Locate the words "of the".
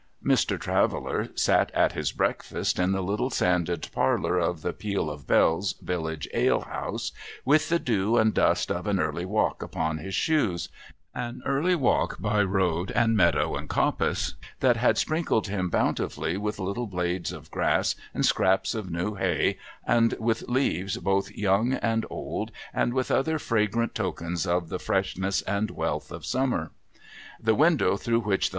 4.39-4.73, 24.47-24.79